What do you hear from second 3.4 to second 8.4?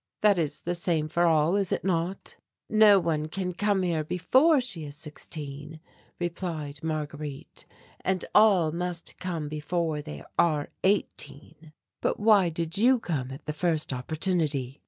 come here before she is sixteen," replied Marguerite, "and